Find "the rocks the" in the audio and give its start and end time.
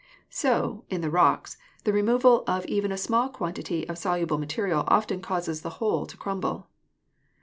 1.01-1.93